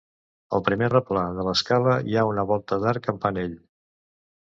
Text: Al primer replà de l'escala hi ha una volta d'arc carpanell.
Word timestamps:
Al 0.57 0.61
primer 0.69 0.87
replà 0.93 1.25
de 1.39 1.43
l'escala 1.47 1.93
hi 2.13 2.17
ha 2.17 2.23
una 2.31 2.47
volta 2.53 2.79
d'arc 2.85 3.05
carpanell. 3.09 3.55